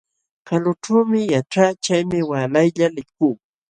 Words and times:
Kalućhuumi 0.47 1.21
yaćhaa, 1.33 1.71
chaymi 1.83 2.19
waalaylla 2.29 2.87
likuu. 2.95 3.33